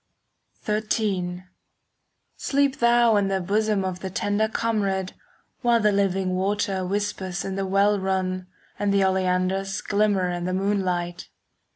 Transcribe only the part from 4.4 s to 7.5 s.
comrade, While the living water Whispers